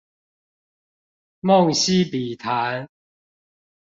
[1.41, 2.89] 夢溪筆談